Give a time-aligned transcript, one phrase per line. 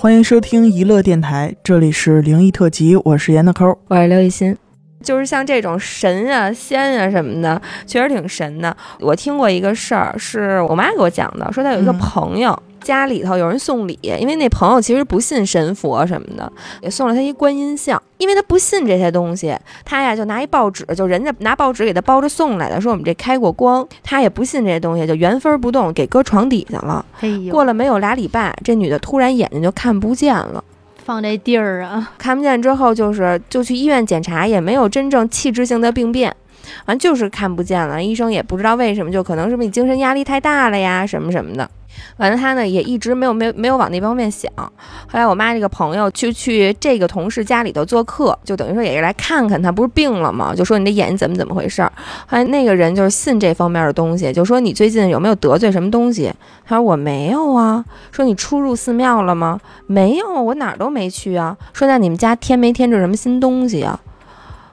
[0.00, 4.56] 欢迎收听娱乐电台，这里是灵异特辑，我是严的抠，我是刘雨欣。
[5.02, 8.76] 就是像这种神啊、仙啊什么的，确实挺神的。
[9.00, 12.56] 我听过一个事儿，是我妈给我讲的，说她有一个朋友。
[12.88, 16.50] 家里头有人送礼，因为那朋友其实不信神佛什么的，
[16.80, 19.54] 也送了他一观音像，因为他不信这些东西，
[19.84, 27.04] 他呀就拿一报纸，就人家拿报纸给他包着送来的，说我们这开过光，他也不信这些东西，就原封不动给搁床底下了。
[27.50, 30.64] 过了没有俩礼拜，这女的突然眼睛就看不见了，
[31.04, 36.34] 放这地儿啊，看不见之后就是就去医院检查，也没有真正器质性的病变，
[36.86, 41.70] 完就是看不见了，医生也不知道为什么，就可能是不是你精神压力太大了呀，什么什么的。
[42.18, 44.50] 完了，他呢也一直没有没没有往那方面想。
[44.56, 44.70] 后
[45.12, 50.54] 来我妈这个朋友就去这个同事家里头做客，就等于说也是来看看他，不是病了吗？
[50.54, 51.92] 就说你的眼睛怎么怎么回事儿。
[52.26, 56.32] 后来那个人就是信这方面的东西，就说你最近有没有得罪什么东西？
[56.66, 57.84] 他说我没有啊。
[58.10, 59.60] 说你出入寺庙了吗？
[59.86, 61.56] 没有，我哪儿都没去啊。
[61.72, 63.98] 说那你们家添没添置什么新东西啊？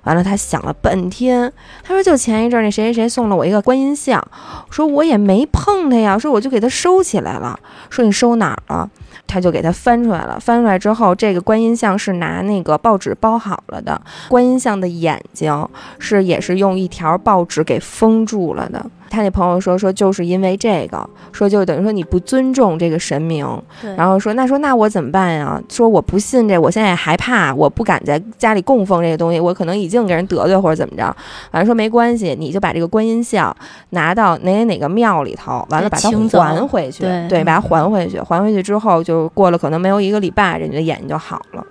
[0.05, 1.51] 完了，他想了半天，
[1.83, 4.25] 他说：“就前一阵那谁谁谁送了我一个观音像，
[4.69, 7.59] 说我也没碰它呀，说我就给它收起来了。
[7.89, 8.89] 说你收哪儿了？
[9.27, 10.39] 他就给他翻出来了。
[10.39, 23.47] 翻出来之后，这个观音像是拿那个报纸包好了的，观音像的眼睛是也是用一条报纸给封住了的。”他那朋友说说就是因为这个，说就等于说你不尊重这个神明，
[23.95, 25.61] 然后说那说那我怎么办呀？
[25.69, 31.15] 说我不信这，我现在也害怕，我不敢在家里供奉这个东西，我可能已经给人得罪或者怎么着。
[31.49, 33.55] 反正说没关系，你就把这个观音像
[33.91, 41.65] 拿到哪哪哪个庙里头，完了把它还回去，对，把它还回去，还回去之后就过了可能没有一个礼拜，人家眼睛就好了。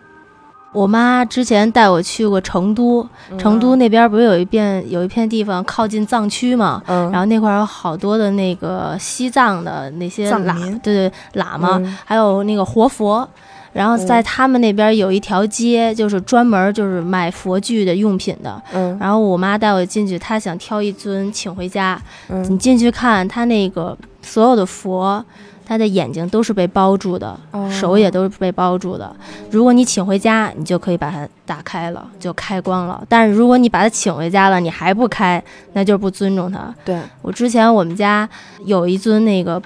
[0.74, 3.08] 我妈之前带我去过成都，
[3.38, 13.26] 成都那边不是有一片有一片地方靠近藏区嘛，然后那块有好多的那个西藏的那些喇，对对喇嘛，还有那个活佛，
[13.74, 18.62] 然后在他们那边有一条街，就是专门就是卖佛具的用品的，
[18.98, 22.00] 然后我妈带我进去，她想挑一尊请回家，
[22.48, 25.22] 你进去看，她那个所有的佛。
[25.66, 27.34] 他的眼睛都是被包住的，
[27.70, 29.16] 手也都是被包住的。
[29.50, 33.02] 如果你请回家，你就可以把它打开了，就开光了。
[33.08, 35.42] 但是如果你把它请回家了，你还不开，
[35.72, 36.74] 那就是不尊重他。
[36.84, 38.28] 对我之前我们家
[38.66, 39.58] 有一尊那个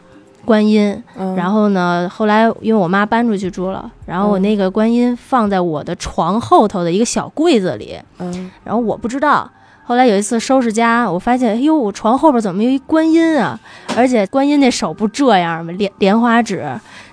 [0.45, 1.03] 观音，
[1.37, 9.51] 然后呢，后来因为我妈搬出去住了，然后我那个观音放在我的床后头的一个小柜子里，嗯，然后我不知道。
[9.85, 13.59] 后来有一次收拾家，我发现，哎呦，我床后边怎么有一观音啊？
[13.97, 15.73] 而且观音那手不这样吗？
[15.73, 16.63] 莲莲花指，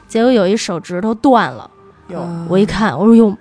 [0.09, 1.69] 结果有一手指头断了。
[2.49, 3.33] 我一看，我说哟，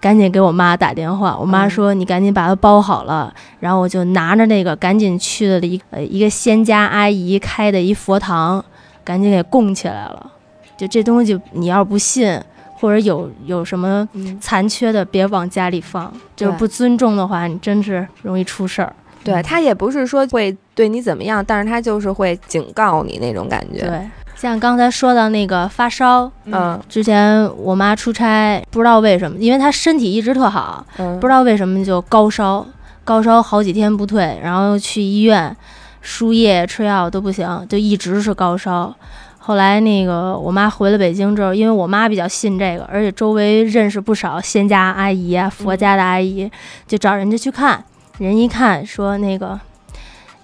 [0.00, 1.38] 赶紧给我妈打电话。
[1.38, 3.32] 我妈说你赶紧把它包好了。
[3.60, 8.64] 然后我就拿着那个，赶紧去了一呃一个仙家阿姨开的一佛堂，
[9.10, 10.30] 赶紧给供起来了。
[10.76, 12.40] 就这东西，你要不信。
[12.78, 14.08] 或者有有什么
[14.40, 16.10] 残缺的，别往家里放。
[16.34, 18.90] 就是不尊重的话，你真是容易出事儿。
[19.22, 23.80] 对他也不是说会对你怎么样，但是他就是会警告你那种感觉。
[23.86, 30.82] 对，像刚才说到那个发烧，嗯，之前我妈出差，不知道为什么，因为她身体一直特好，
[31.20, 32.66] 不知道为什么就高烧，
[33.04, 35.54] 高烧好几天不退，然后去医院
[36.00, 38.94] 输液吃药都不行，就一直是高烧。
[39.38, 46.50] 后来那个我妈回了北京之后，因为我妈比较信这个，而且周围认识不少仙家阿姨啊、佛家的阿姨，
[46.86, 47.82] 就找人家去看。
[48.18, 49.58] 人一看说：“那个，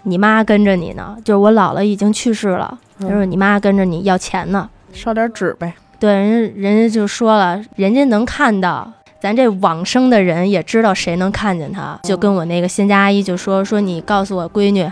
[0.04, 8.90] 你妈跟着你呢，就是我姥姥已经去世了，他说你妈跟着你要钱呢，烧点纸呗。”对，人家人家就说了，人家能看到，
[9.20, 14.90] 咱这往生的人也知道谁能看见他，就跟我那个仙家阿姨就说：“说你告诉我闺女，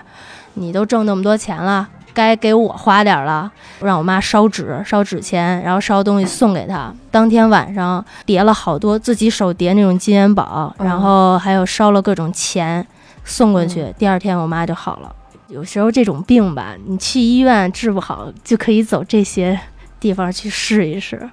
[0.54, 3.50] 你都挣那么多钱了。”该给我花点了，
[3.81, 6.94] 让我妈烧纸、烧纸钱，然后烧东西送给她。
[7.10, 12.87] 当天晚上叠了好多自己手叠那种金元宝，然后还有烧了各种钱
[13.25, 13.93] 送过去。
[13.98, 15.12] 第二天我妈就好了。
[15.48, 19.58] 有时候这种病吧，你去医院治不好，就可以走这些
[19.99, 21.28] 地方去试一试。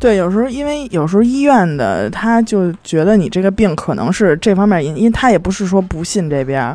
[0.00, 6.74] 对，有时候因为有时候医院的他就觉得你这个病可能是这方面因，因为他也不是说不信这边，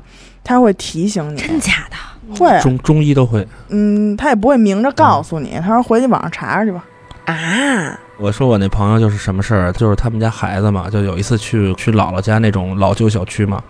[0.50, 1.40] 他会提醒你。
[1.40, 2.36] 真假的？
[2.36, 6.84] 会中中医都会，嗯，他也不会明着告诉你，他说回去网上查查去吧。
[7.26, 13.62] 啊，我说我那朋友就是什么事儿，就是他们家孩子嘛，就有一次去去姥姥家那种老旧小区嘛，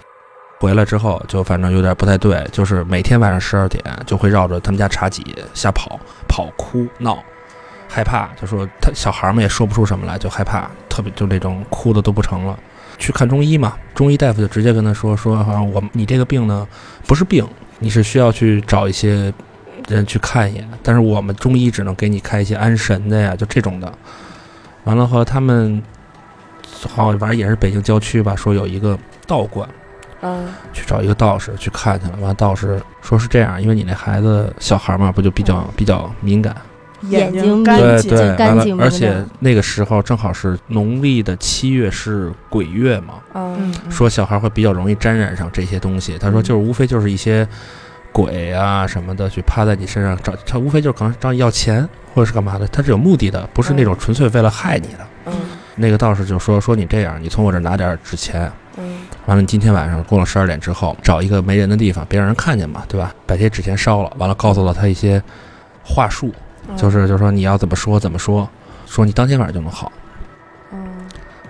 [0.60, 7.22] 回来之后就反正有点不太对，就是每天晚上十二点就会绕着他们家茶几瞎跑跑哭闹，
[7.90, 12.58] 害怕，就说他小孩们也说不出什么来，就害怕，特别就那种哭的都不成了，
[13.00, 15.38] 去看中医嘛，中医大夫就直接跟他说说，
[15.74, 16.68] 我你这个病呢
[17.08, 17.44] 不是病。
[17.82, 19.34] 你是需要去找一些
[19.88, 23.90] 人去看一眼，但是我们中医只能给你开一些安神的呀，就这种的。
[24.84, 25.82] 完了后他们
[26.90, 29.66] 好反正也是北京郊区吧，说有一个道观，
[30.20, 32.18] 嗯去找一个道士去看去了。
[32.18, 36.54] 完了道士说是这样，因为你那孩子小孩嘛，不就比较比较敏感。
[37.04, 46.18] 眼睛睛干净，对对，干完了，而且那个时候正好是农历的七月是鬼月嘛，嗯说小孩会比较容易沾染上这些东西。
[46.20, 47.48] 他说就是无非就是一些
[48.12, 55.08] 鬼啊什么的去趴在你身上找，他无非就是可能找你要钱或者是干嘛的，他是有目的的，不是那种纯粹为了害你的。
[55.28, 55.34] 嗯
[55.82, 58.98] 那个道士就说说你这样，你从我这儿拿点纸钱，嗯
[59.28, 63.16] 完了你今天晚上过了十二点之后，找一个没人的地方，别让人看见嘛，对吧？
[63.26, 65.24] 把这些纸钱烧了，完了告诉了他一些
[65.82, 66.34] 话术，嗯，
[66.78, 68.48] 就是就是说你要怎么说怎么说，
[68.86, 69.92] 说你当天晚上就能好。
[70.72, 70.80] 嗯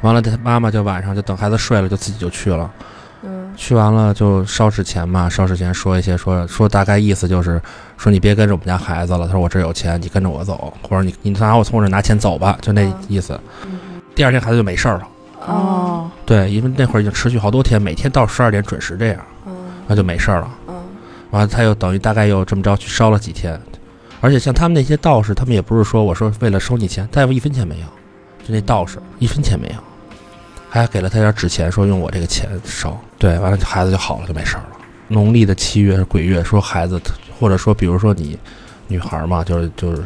[0.01, 2.71] 完了，他妈妈就晚上就等孩子睡了，就自己就去了。
[3.23, 7.61] 嗯去完了就烧纸钱嘛，烧纸钱说一些说说大概意思就是
[7.97, 13.37] 说你别跟着我们家孩子了，他说我这儿有钱，你跟着我走，或者你你拿我从我这儿拿钱走吧，就那意思。
[13.65, 13.79] 嗯
[14.15, 15.07] 第二天孩子就没事儿了。
[15.47, 19.53] 哦，对，因为那会儿已经持续好多天，每天到十二点准时这样，嗯
[19.87, 20.49] 那就没事儿了。
[20.67, 20.75] 嗯
[21.31, 23.59] 完了，他又等于大概又这么着去烧了几天，
[24.21, 27.85] 而且像他们那些道士，他们也不是说我说为了收你钱，大夫一分钱没有，
[28.45, 29.75] 就那道士一分钱没有，
[30.69, 32.99] 还给了他点纸钱，说用我这个钱烧。
[33.17, 34.77] 对，完了孩子就好了，就没事儿了。
[35.07, 36.99] 农历的七月是鬼月，说孩子
[37.39, 38.37] 或者说比如说你
[38.87, 40.03] 女孩嘛，就是就是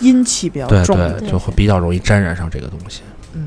[0.00, 3.02] 阴气比较重对对，就会比较容易沾染上这个东西。
[3.34, 3.46] 嗯，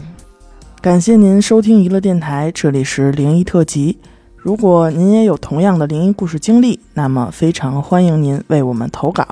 [0.79, 3.97] 感谢您收听娱乐电台，这里是灵异特辑。
[4.37, 9.27] 如果您也有同样的灵异故事经历，那么非常欢迎您为我们投稿。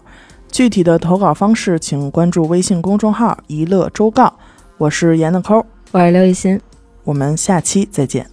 [0.52, 4.34] 具体的投稿方式，请关注微信公众号“一乐周告”。
[4.78, 6.60] 我是严的抠，我是刘雨欣。
[7.04, 8.31] 我们下期再见。